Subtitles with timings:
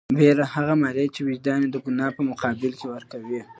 [0.17, 3.41] بېره هغه مالیه ده چې وجدان یې د ګناه په مقابل کې ورکوي.